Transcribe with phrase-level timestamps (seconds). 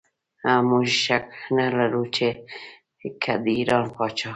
[0.69, 1.27] موږ شک
[1.57, 2.27] نه لرو چې
[3.21, 4.29] که د ایران پاچا.